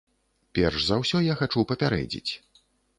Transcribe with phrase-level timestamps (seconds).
[0.59, 2.31] Перш за ўсё я хачу папярэдзіць.